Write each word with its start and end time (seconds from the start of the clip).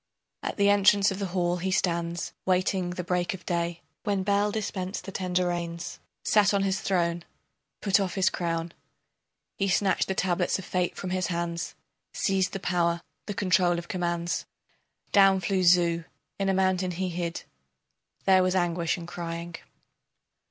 At 0.41 0.57
the 0.57 0.69
entrance 0.71 1.11
of 1.11 1.19
the 1.19 1.27
hall 1.27 1.57
he 1.57 1.69
stands, 1.69 2.33
waiting 2.43 2.89
the 2.89 3.03
break 3.03 3.35
of 3.35 3.45
day, 3.45 3.83
When 4.03 4.23
Bel 4.23 4.51
dispensed 4.51 5.03
the 5.05 5.11
tender 5.11 5.45
rains, 5.49 5.99
Sat 6.23 6.55
on 6.55 6.63
his 6.63 6.81
throne, 6.81 7.23
put 7.81 7.99
off 7.99 8.15
his 8.15 8.31
crown, 8.31 8.73
He 9.59 9.67
snatched 9.67 10.07
the 10.07 10.15
tablets 10.15 10.57
of 10.57 10.65
fate 10.65 10.95
from 10.95 11.11
his 11.11 11.27
hands, 11.27 11.75
Seized 12.15 12.53
the 12.53 12.59
power, 12.59 13.03
the 13.27 13.35
control 13.35 13.77
of 13.77 13.87
commands. 13.89 14.47
Down 15.11 15.39
flew 15.39 15.61
Zu, 15.61 16.05
in 16.39 16.49
a 16.49 16.53
mountain 16.55 16.89
he 16.89 17.09
hid. 17.09 17.43
There 18.25 18.41
was 18.41 18.55
anguish 18.55 18.97
and 18.97 19.07
crying. 19.07 19.53